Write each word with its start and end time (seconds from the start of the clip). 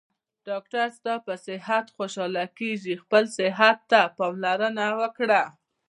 ډاکټر 0.47 0.85
ستاپه 0.97 1.33
صحت 1.45 1.85
خوشحاله 1.95 2.43
کیږي 2.59 2.93
خپل 3.03 3.23
صحته 3.37 4.01
پاملرنه 4.17 4.85
وکړه 4.99 5.41